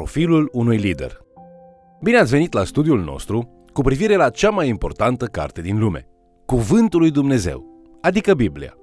[0.00, 1.18] Profilul unui lider.
[2.02, 6.06] Bine ați venit la studiul nostru cu privire la cea mai importantă carte din lume,
[6.46, 7.64] Cuvântul lui Dumnezeu,
[8.00, 8.74] adică Biblia.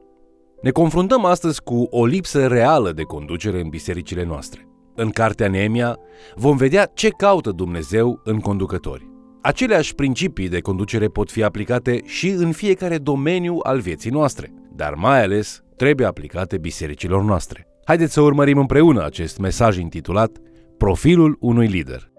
[0.62, 4.68] Ne confruntăm astăzi cu o lipsă reală de conducere în bisericile noastre.
[4.96, 5.98] În cartea Neemia
[6.36, 9.10] vom vedea ce caută Dumnezeu în conducători.
[9.42, 14.94] Aceleași principii de conducere pot fi aplicate și în fiecare domeniu al vieții noastre, dar
[14.94, 17.68] mai ales trebuie aplicate bisericilor noastre.
[17.86, 20.38] Haideți să urmărim împreună acest mesaj intitulat
[20.78, 22.12] Profilul unui lider.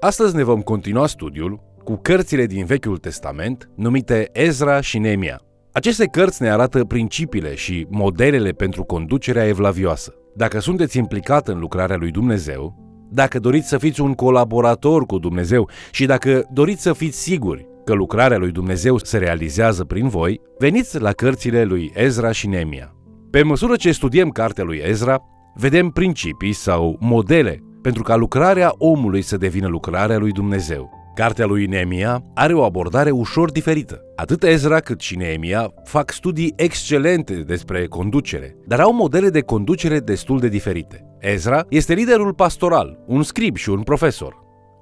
[0.00, 5.40] Astăzi ne vom continua studiul cu cărțile din Vechiul Testament numite Ezra și Neemia.
[5.72, 10.14] Aceste cărți ne arată principiile și modelele pentru conducerea evlavioasă.
[10.36, 12.76] Dacă sunteți implicat în lucrarea lui Dumnezeu,
[13.10, 17.92] dacă doriți să fiți un colaborator cu Dumnezeu și dacă doriți să fiți siguri că
[17.92, 22.94] lucrarea lui Dumnezeu se realizează prin voi, veniți la cărțile lui Ezra și Neemia.
[23.30, 25.22] Pe măsură ce studiem cartea lui Ezra,
[25.54, 31.00] vedem principii sau modele pentru ca lucrarea omului să devină lucrarea lui Dumnezeu.
[31.14, 34.00] Cartea lui Neemia are o abordare ușor diferită.
[34.16, 39.98] Atât Ezra cât și Neemia fac studii excelente despre conducere, dar au modele de conducere
[39.98, 41.06] destul de diferite.
[41.18, 44.36] Ezra este liderul pastoral, un scrib și un profesor.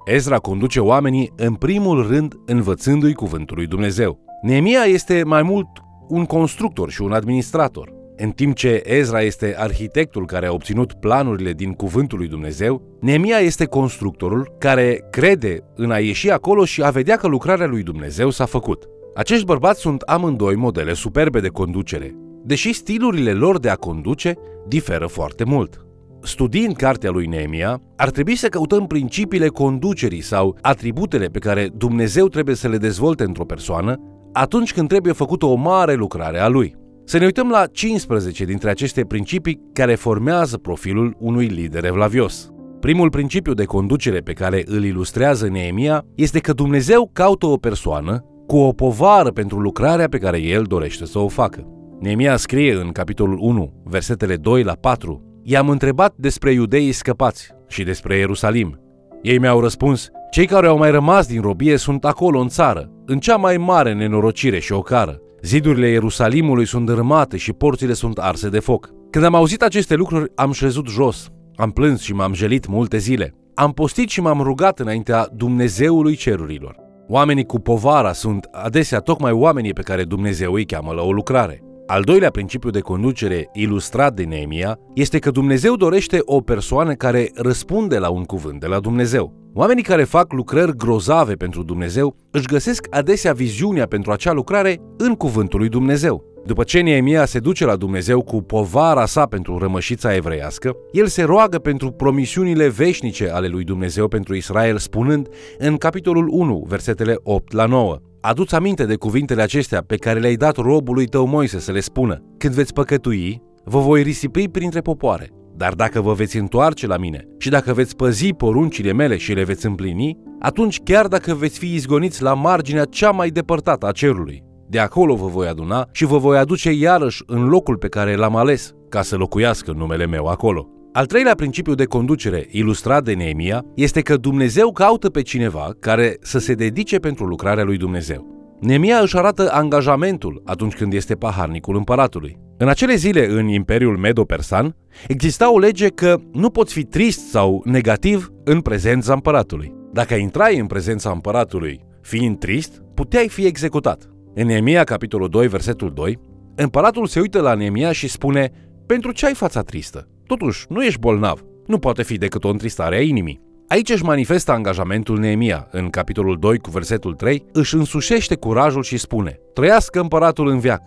[0.05, 4.19] Ezra conduce oamenii în primul rând învățându-i cuvântul lui Dumnezeu.
[4.41, 5.67] Neemia este mai mult
[6.07, 8.00] un constructor și un administrator.
[8.17, 13.37] În timp ce Ezra este arhitectul care a obținut planurile din cuvântul lui Dumnezeu, Neemia
[13.37, 18.29] este constructorul care crede în a ieși acolo și a vedea că lucrarea lui Dumnezeu
[18.29, 18.83] s-a făcut.
[19.15, 24.33] Acești bărbați sunt amândoi modele superbe de conducere, deși stilurile lor de a conduce
[24.67, 25.85] diferă foarte mult.
[26.23, 32.27] Studiind cartea lui Neemia, ar trebui să căutăm principiile conducerii sau atributele pe care Dumnezeu
[32.27, 33.95] trebuie să le dezvolte într-o persoană
[34.33, 36.75] atunci când trebuie făcută o mare lucrare a lui.
[37.03, 42.49] Să ne uităm la 15 dintre aceste principii care formează profilul unui lider evlavios.
[42.79, 48.25] Primul principiu de conducere pe care îl ilustrează Neemia este că Dumnezeu caută o persoană
[48.47, 51.67] cu o povară pentru lucrarea pe care el dorește să o facă.
[51.99, 57.83] Neemia scrie în capitolul 1, versetele 2 la 4, I-am întrebat despre iudeii scăpați și
[57.83, 58.79] despre Ierusalim.
[59.21, 63.19] Ei mi-au răspuns, cei care au mai rămas din robie sunt acolo în țară, în
[63.19, 65.19] cea mai mare nenorocire și ocară.
[65.41, 68.89] Zidurile Ierusalimului sunt dărâmate și porțile sunt arse de foc.
[69.09, 71.27] Când am auzit aceste lucruri, am șezut jos.
[71.55, 73.35] Am plâns și m-am jelit multe zile.
[73.53, 76.75] Am postit și m-am rugat înaintea Dumnezeului cerurilor.
[77.07, 81.63] Oamenii cu povara sunt adesea tocmai oamenii pe care Dumnezeu îi cheamă la o lucrare.
[81.87, 87.31] Al doilea principiu de conducere ilustrat de Neemia este că Dumnezeu dorește o persoană care
[87.35, 89.40] răspunde la un cuvânt de la Dumnezeu.
[89.53, 95.13] Oamenii care fac lucrări grozave pentru Dumnezeu își găsesc adesea viziunea pentru acea lucrare în
[95.13, 96.23] cuvântul lui Dumnezeu.
[96.45, 101.23] După ce Neemia se duce la Dumnezeu cu povara sa pentru rămășița evreiască, el se
[101.23, 107.53] roagă pentru promisiunile veșnice ale lui Dumnezeu pentru Israel, spunând în capitolul 1, versetele 8
[107.53, 107.97] la 9.
[108.21, 112.21] Aduți aminte de cuvintele acestea pe care le-ai dat robului tău Moise să le spună.
[112.37, 115.29] Când veți păcătui, vă voi risipi printre popoare.
[115.55, 119.43] Dar dacă vă veți întoarce la mine și dacă veți păzi poruncile mele și le
[119.43, 124.43] veți împlini, atunci chiar dacă veți fi izgoniți la marginea cea mai depărtată a cerului,
[124.69, 128.35] de acolo vă voi aduna și vă voi aduce iarăși în locul pe care l-am
[128.35, 130.67] ales, ca să locuiască numele meu acolo.
[130.93, 136.17] Al treilea principiu de conducere ilustrat de Neemia este că Dumnezeu caută pe cineva care
[136.21, 138.31] să se dedice pentru lucrarea lui Dumnezeu.
[138.59, 142.37] Neemia își arată angajamentul atunci când este paharnicul împăratului.
[142.61, 144.75] În acele zile, în Imperiul Medo-Persan,
[145.07, 149.73] exista o lege că nu poți fi trist sau negativ în prezența împăratului.
[149.93, 154.09] Dacă intrai în prezența împăratului fiind trist, puteai fi executat.
[154.33, 156.19] În Neemia, capitolul 2, versetul 2,
[156.55, 158.51] împăratul se uită la Neemia și spune
[158.85, 160.07] Pentru ce ai fața tristă?
[160.25, 161.43] Totuși, nu ești bolnav.
[161.65, 163.41] Nu poate fi decât o întristare a inimii.
[163.67, 165.67] Aici își manifestă angajamentul Neemia.
[165.71, 170.81] În capitolul 2 cu versetul 3 își însușește curajul și spune Trăiască împăratul în viac.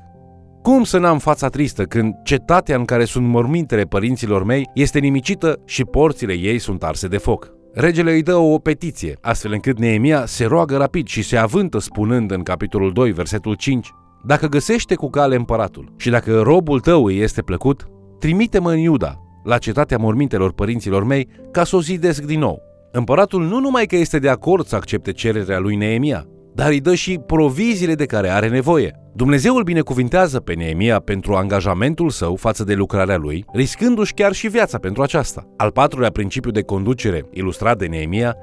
[0.65, 5.62] Cum să n-am fața tristă când cetatea în care sunt mormintele părinților mei este nimicită
[5.65, 7.50] și porțile ei sunt arse de foc?
[7.73, 12.31] Regele îi dă o petiție, astfel încât Neemia se roagă rapid și se avântă spunând
[12.31, 13.91] în capitolul 2, versetul 5
[14.27, 17.88] Dacă găsește cu cale împăratul și dacă robul tău îi este plăcut,
[18.19, 22.62] trimite-mă în Iuda, la cetatea mormintelor părinților mei, ca să o zidesc din nou.
[22.93, 26.95] Împăratul nu numai că este de acord să accepte cererea lui Neemia, dar îi dă
[26.95, 28.99] și proviziile de care are nevoie.
[29.15, 34.49] Dumnezeu îl binecuvintează pe Neemia pentru angajamentul său față de lucrarea lui, riscându-și chiar și
[34.49, 35.47] viața pentru aceasta.
[35.56, 38.37] Al patrulea principiu de conducere ilustrat de Neemia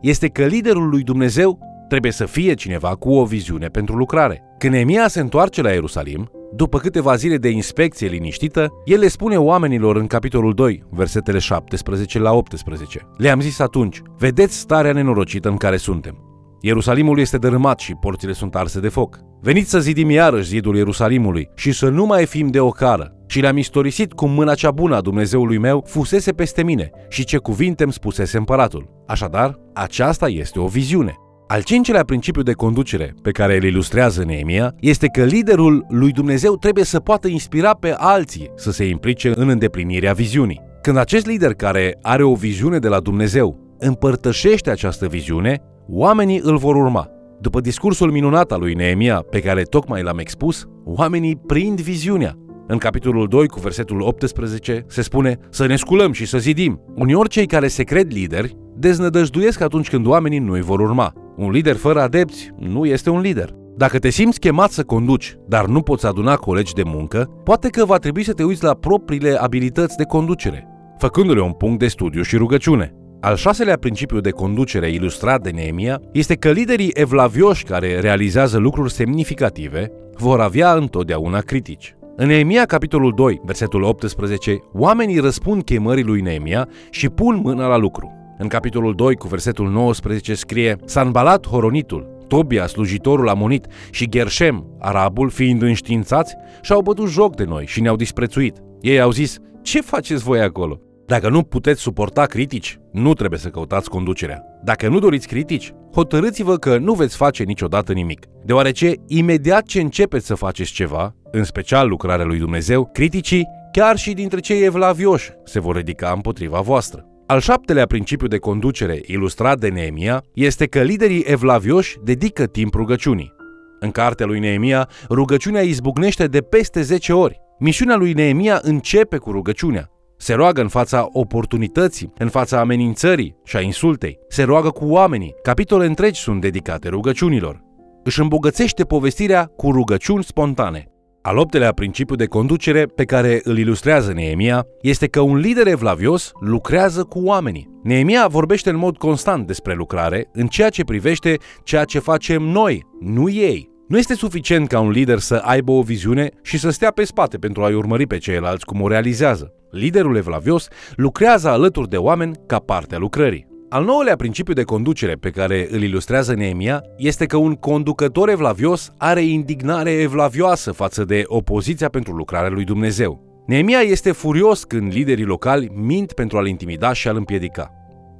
[0.00, 4.42] este că liderul lui Dumnezeu Trebuie să fie cineva cu o viziune pentru lucrare.
[4.58, 9.36] Când Neemia se întoarce la Ierusalim, după câteva zile de inspecție liniștită, el le spune
[9.36, 13.00] oamenilor în capitolul 2, versetele 17 la 18.
[13.16, 16.27] Le-am zis atunci, vedeți starea nenorocită în care suntem.
[16.60, 19.18] Ierusalimul este dărâmat și porțile sunt arse de foc.
[19.40, 23.12] Veniți să zidim iarăși zidul Ierusalimului și să nu mai fim de ocară.
[23.26, 27.36] Și le-am istorisit cum mâna cea bună a Dumnezeului meu fusese peste mine și ce
[27.36, 28.88] cuvinte îmi spusese împăratul.
[29.06, 31.14] Așadar, aceasta este o viziune.
[31.46, 36.56] Al cincilea principiu de conducere pe care îl ilustrează Neemia este că liderul lui Dumnezeu
[36.56, 40.60] trebuie să poată inspira pe alții să se implice în îndeplinirea viziunii.
[40.82, 46.56] Când acest lider care are o viziune de la Dumnezeu împărtășește această viziune, oamenii îl
[46.56, 47.08] vor urma.
[47.40, 52.34] După discursul minunat al lui Neemia, pe care tocmai l-am expus, oamenii prind viziunea.
[52.66, 56.80] În capitolul 2, cu versetul 18, se spune să ne sculăm și să zidim.
[56.94, 61.12] Uneori cei care se cred lideri deznădăjduiesc atunci când oamenii nu îi vor urma.
[61.36, 63.54] Un lider fără adepți nu este un lider.
[63.76, 67.84] Dacă te simți chemat să conduci, dar nu poți aduna colegi de muncă, poate că
[67.84, 70.66] va trebui să te uiți la propriile abilități de conducere,
[70.98, 72.97] făcându-le un punct de studiu și rugăciune.
[73.20, 78.92] Al șaselea principiu de conducere ilustrat de Neemia este că liderii evlavioși care realizează lucruri
[78.92, 81.96] semnificative vor avea întotdeauna critici.
[82.16, 87.76] În Neemia, capitolul 2, versetul 18, oamenii răspund chemării lui Neemia și pun mâna la
[87.76, 88.12] lucru.
[88.38, 95.30] În capitolul 2, cu versetul 19, scrie Sanbalat Horonitul, Tobia, slujitorul amonit, și Gershem, arabul,
[95.30, 98.56] fiind înștiințați, și-au bătut joc de noi și ne-au disprețuit.
[98.80, 100.80] Ei au zis, ce faceți voi acolo?
[101.08, 104.42] Dacă nu puteți suporta critici, nu trebuie să căutați conducerea.
[104.64, 108.26] Dacă nu doriți critici, hotărâți-vă că nu veți face niciodată nimic.
[108.44, 114.12] Deoarece, imediat ce începeți să faceți ceva, în special lucrarea lui Dumnezeu, criticii, chiar și
[114.12, 117.04] dintre cei evlavioși, se vor ridica împotriva voastră.
[117.26, 123.32] Al șaptelea principiu de conducere ilustrat de Neemia este că liderii evlavioși dedică timp rugăciunii.
[123.80, 127.40] În cartea lui Neemia, rugăciunea izbucnește de peste 10 ori.
[127.58, 129.90] Misiunea lui Neemia începe cu rugăciunea.
[130.20, 134.18] Se roagă în fața oportunității, în fața amenințării și a insultei.
[134.28, 135.34] Se roagă cu oamenii.
[135.42, 137.62] Capitole întregi sunt dedicate rugăciunilor.
[138.04, 140.86] Își îmbogățește povestirea cu rugăciuni spontane.
[141.22, 146.30] Al optelea principiu de conducere pe care îl ilustrează Neemia este că un lider evlavios
[146.40, 147.68] lucrează cu oamenii.
[147.82, 152.86] Neemia vorbește în mod constant despre lucrare în ceea ce privește ceea ce facem noi,
[153.00, 153.68] nu ei.
[153.88, 157.36] Nu este suficient ca un lider să aibă o viziune și să stea pe spate
[157.36, 159.52] pentru a-i urmări pe ceilalți cum o realizează.
[159.70, 163.46] Liderul evlavios lucrează alături de oameni ca parte a lucrării.
[163.68, 168.90] Al nouălea principiu de conducere pe care îl ilustrează Neemia este că un conducător evlavios
[168.98, 173.42] are indignare evlavioasă față de opoziția pentru lucrarea lui Dumnezeu.
[173.46, 177.72] Neemia este furios când liderii locali mint pentru a-l intimida și a-l împiedica.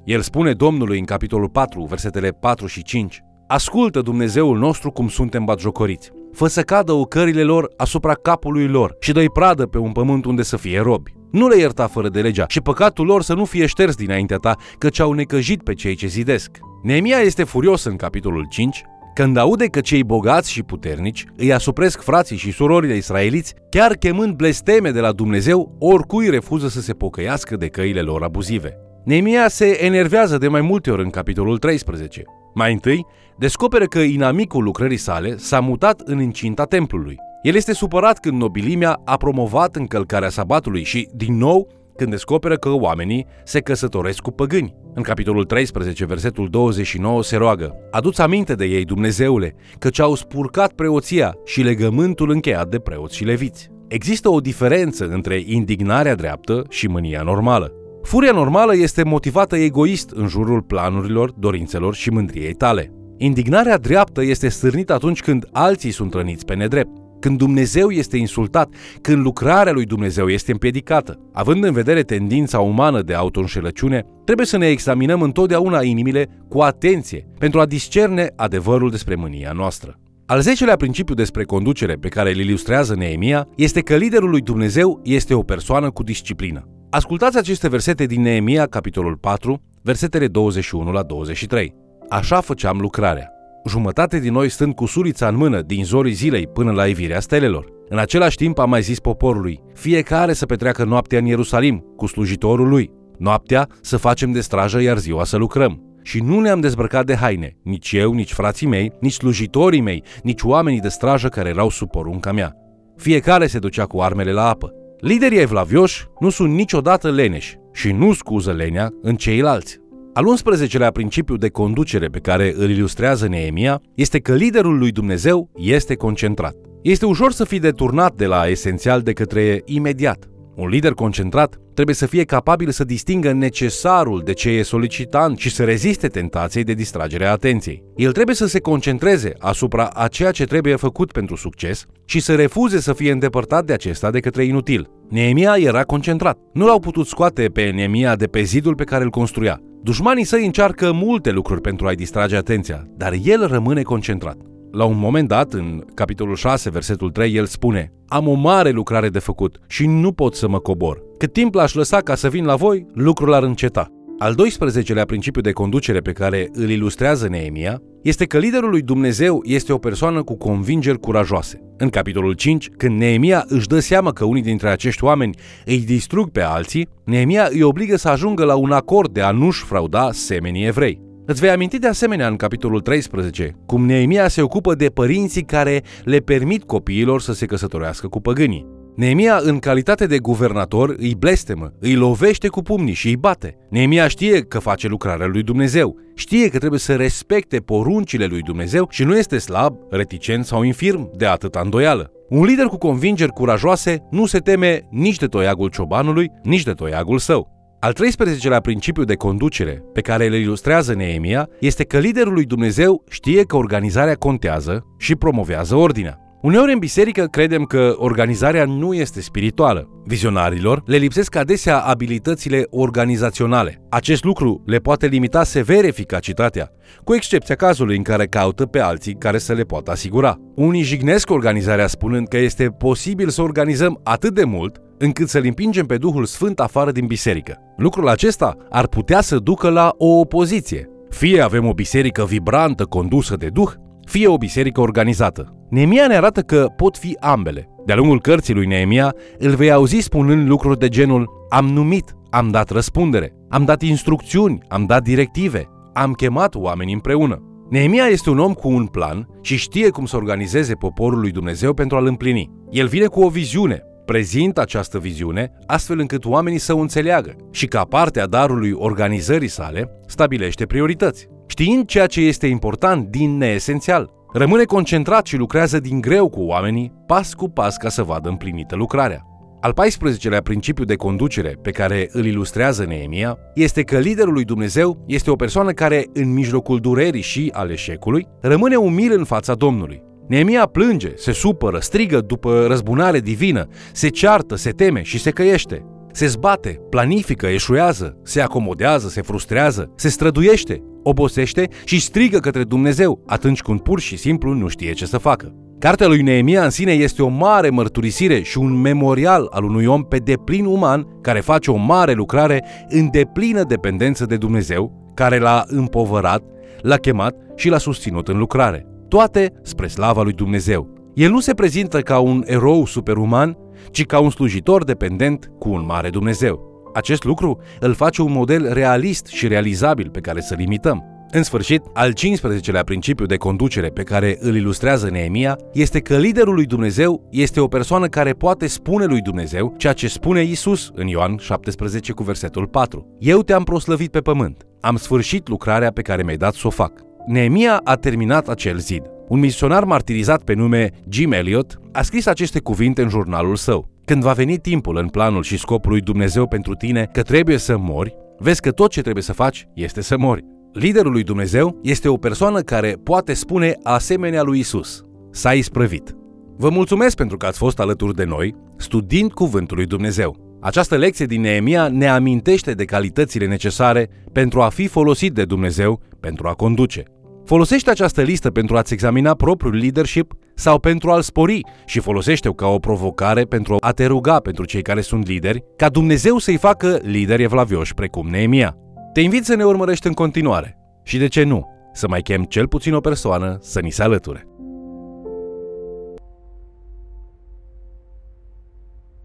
[0.05, 5.45] El spune Domnului în capitolul 4, versetele 4 și 5, Ascultă Dumnezeul nostru cum suntem
[5.45, 6.11] batjocoriți.
[6.33, 10.43] Fă să cadă ocările lor asupra capului lor și dă pradă pe un pământ unde
[10.43, 11.15] să fie robi.
[11.31, 14.56] Nu le ierta fără de legea și păcatul lor să nu fie șters dinaintea ta,
[14.79, 16.50] căci au necăjit pe cei ce zidesc.
[16.83, 18.83] Neemia este furios în capitolul 5,
[19.15, 24.35] când aude că cei bogați și puternici îi asupresc frații și surorile israeliți, chiar chemând
[24.35, 28.88] blesteme de la Dumnezeu, oricui refuză să se pocăiască de căile lor abuzive.
[29.05, 32.23] Neemia se enervează de mai multe ori în capitolul 13.
[32.55, 33.06] Mai întâi,
[33.39, 37.17] descoperă că inamicul lucrării sale s-a mutat în incinta templului.
[37.43, 42.71] El este supărat când nobilimea a promovat încălcarea sabatului și, din nou, când descoperă că
[42.71, 44.75] oamenii se căsătoresc cu păgâni.
[44.94, 50.72] În capitolul 13, versetul 29 se roagă Aduți aminte de ei, Dumnezeule, căci au spurcat
[50.72, 53.70] preoția și legământul încheiat de preoți și leviți.
[53.89, 57.72] Există o diferență între indignarea dreaptă și mânia normală.
[58.08, 62.93] Furia normală este motivată egoist în jurul planurilor, dorințelor și mândriei tale.
[63.17, 68.74] Indignarea dreaptă este stârnită atunci când alții sunt răniți pe nedrept, când Dumnezeu este insultat,
[69.00, 71.19] când lucrarea lui Dumnezeu este împiedicată.
[71.32, 77.27] Având în vedere tendința umană de autoînșelăciune, trebuie să ne examinăm întotdeauna inimile cu atenție
[77.38, 79.98] pentru a discerne adevărul despre mânia noastră.
[80.27, 85.00] Al zecelea principiu despre conducere pe care îl ilustrează Neemia este că liderul lui Dumnezeu
[85.05, 86.69] este o persoană cu disciplină.
[86.91, 91.75] Ascultați aceste versete din Neemia, capitolul 4, versetele 21 la 23.
[92.09, 93.31] Așa făceam lucrarea.
[93.67, 97.67] Jumătate din noi stând cu surița în mână din zorii zilei până la ivirea stelelor.
[97.89, 102.69] În același timp am mai zis poporului, fiecare să petreacă noaptea în Ierusalim cu slujitorul
[102.69, 102.91] lui.
[103.19, 105.83] Noaptea să facem de strajă, iar ziua să lucrăm.
[106.03, 110.43] Și nu ne-am dezbrăcat de haine, nici eu, nici frații mei, nici slujitorii mei, nici
[110.43, 112.53] oamenii de strajă care erau sub porunca mea.
[112.97, 114.73] Fiecare se ducea cu armele la apă.
[115.00, 119.78] Liderii evlavioși nu sunt niciodată leneși și nu scuză lenea în ceilalți.
[120.12, 125.50] Al 11-lea principiu de conducere pe care îl ilustrează Neemia este că liderul lui Dumnezeu
[125.56, 126.55] este concentrat.
[126.82, 130.28] Este ușor să fii deturnat de la esențial de către imediat.
[130.58, 135.50] Un lider concentrat trebuie să fie capabil să distingă necesarul de ce e solicitant și
[135.50, 137.82] să reziste tentației de distragere a atenției.
[137.96, 142.34] El trebuie să se concentreze asupra a ceea ce trebuie făcut pentru succes și să
[142.34, 144.91] refuze să fie îndepărtat de acesta de către inutil.
[145.08, 146.38] Neemia era concentrat.
[146.53, 149.60] Nu l-au putut scoate pe Neemia de pe zidul pe care îl construia.
[149.82, 154.47] Dușmanii săi încearcă multe lucruri pentru a-i distrage atenția, dar el rămâne concentrat.
[154.70, 159.08] La un moment dat, în capitolul 6, versetul 3, el spune Am o mare lucrare
[159.08, 161.03] de făcut și nu pot să mă cobor.
[161.19, 163.93] Cât timp l-aș lăsa ca să vin la voi, lucrul ar înceta.
[164.19, 169.41] Al 12-lea principiu de conducere pe care îl ilustrează Neemia este că liderul lui Dumnezeu
[169.44, 171.60] este o persoană cu convingeri curajoase.
[171.77, 176.31] În capitolul 5, când Neemia își dă seama că unii dintre acești oameni îi distrug
[176.31, 180.67] pe alții, Neemia îi obligă să ajungă la un acord de a nu-și frauda semenii
[180.67, 181.07] evrei.
[181.31, 185.82] Îți vei aminti de asemenea în capitolul 13 cum Neemia se ocupă de părinții care
[186.05, 188.67] le permit copiilor să se căsătorească cu păgânii.
[188.97, 193.56] Neemia, în calitate de guvernator, îi blestemă, îi lovește cu pumnii și îi bate.
[193.70, 198.87] Neemia știe că face lucrarea lui Dumnezeu, știe că trebuie să respecte poruncile lui Dumnezeu
[198.91, 202.11] și nu este slab, reticent sau infirm de atâta îndoială.
[202.29, 207.19] Un lider cu convingeri curajoase nu se teme nici de toiagul ciobanului, nici de toiagul
[207.19, 207.57] său.
[207.81, 213.05] Al 13-lea principiu de conducere pe care îl ilustrează Neemia este că liderul lui Dumnezeu
[213.08, 216.19] știe că organizarea contează și promovează ordinea.
[216.43, 219.89] Uneori în biserică credem că organizarea nu este spirituală.
[220.05, 223.82] Vizionarilor le lipsesc adesea abilitățile organizaționale.
[223.91, 226.70] Acest lucru le poate limita sever eficacitatea,
[227.05, 230.37] cu excepția cazului în care caută pe alții care să le poată asigura.
[230.55, 235.86] Unii jignesc organizarea spunând că este posibil să organizăm atât de mult încât să-L împingem
[235.86, 237.56] pe Duhul Sfânt afară din biserică.
[237.76, 240.88] Lucrul acesta ar putea să ducă la o opoziție.
[241.08, 243.70] Fie avem o biserică vibrantă condusă de Duh,
[244.05, 245.67] fie o biserică organizată.
[245.70, 247.69] Neemia ne arată că pot fi ambele.
[247.86, 252.50] De-a lungul cărții lui Neemia îl vei auzi spunând lucruri de genul Am numit, am
[252.50, 257.43] dat răspundere, am dat instrucțiuni, am dat directive, am chemat oameni împreună.
[257.70, 261.74] Neemia este un om cu un plan și știe cum să organizeze poporul lui Dumnezeu
[261.74, 262.50] pentru a-l împlini.
[262.70, 267.67] El vine cu o viziune, prezintă această viziune astfel încât oamenii să o înțeleagă și
[267.67, 271.29] ca parte a darului organizării sale stabilește priorități.
[271.46, 276.93] Știind ceea ce este important din neesențial, rămâne concentrat și lucrează din greu cu oamenii,
[277.06, 279.22] pas cu pas ca să vadă împlinită lucrarea.
[279.60, 285.05] Al 14-lea principiu de conducere pe care îl ilustrează Neemia este că liderul lui Dumnezeu
[285.06, 290.03] este o persoană care, în mijlocul durerii și al eșecului, rămâne umil în fața Domnului.
[290.29, 295.85] Neemia plânge, se supără, strigă după răzbunare divină, se ceartă, se teme și se căiește.
[296.13, 303.23] Se zbate, planifică, eșuează, se acomodează, se frustrează, se străduiește, obosește și strigă către Dumnezeu
[303.27, 305.55] atunci când pur și simplu nu știe ce să facă.
[305.79, 310.03] Cartea lui Neemia în sine este o mare mărturisire și un memorial al unui om
[310.03, 315.65] pe deplin uman care face o mare lucrare în deplină dependență de Dumnezeu, care l-a
[315.67, 316.43] împovărat,
[316.81, 318.87] l-a chemat și l-a susținut în lucrare.
[319.08, 320.88] Toate spre slava lui Dumnezeu.
[321.15, 323.56] El nu se prezintă ca un erou superuman,
[323.91, 326.67] ci ca un slujitor dependent cu un mare Dumnezeu.
[326.94, 331.05] Acest lucru îl face un model realist și realizabil pe care să-l imităm.
[331.31, 336.55] În sfârșit, al 15-lea principiu de conducere pe care îl ilustrează Neemia este că liderul
[336.55, 341.06] lui Dumnezeu este o persoană care poate spune lui Dumnezeu ceea ce spune Isus în
[341.06, 343.17] Ioan 17 cu versetul 4.
[343.19, 347.07] Eu te-am proslăvit pe pământ, am sfârșit lucrarea pe care mi-ai dat să o fac.
[347.29, 349.03] Neemia a terminat acel zid.
[349.29, 353.89] Un misionar martirizat pe nume Jim Elliot a scris aceste cuvinte în jurnalul său.
[354.05, 357.77] Când va veni timpul în planul și scopul lui Dumnezeu pentru tine că trebuie să
[357.79, 360.44] mori, vezi că tot ce trebuie să faci este să mori.
[360.73, 366.17] Liderul lui Dumnezeu este o persoană care poate spune asemenea lui Isus, s-a isprăvit.
[366.56, 370.58] Vă mulțumesc pentru că ați fost alături de noi, studiind Cuvântul lui Dumnezeu.
[370.61, 376.01] Această lecție din Neemia ne amintește de calitățile necesare pentru a fi folosit de Dumnezeu
[376.20, 377.03] pentru a conduce.
[377.48, 382.67] Folosește această listă pentru a-ți examina propriul leadership sau pentru a-l spori și folosește-o ca
[382.67, 386.98] o provocare pentru a te ruga pentru cei care sunt lideri, ca Dumnezeu să-i facă
[387.02, 388.76] lideri evlavioși precum Neemia.
[389.12, 392.69] Te invit să ne urmărești în continuare și, de ce nu, să mai chem cel
[392.69, 394.47] puțin o persoană să ni se alăture.